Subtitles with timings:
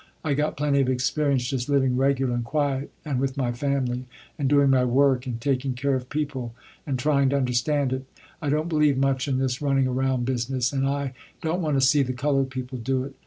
[0.23, 4.05] I got plenty of experience just living regular and quiet and with my family,
[4.39, 6.55] and doing my work, and taking care of people,
[6.87, 8.05] and trying to understand it.
[8.41, 12.01] I don't believe much in this running around business and I don't want to see
[12.01, 13.13] the colored people do it.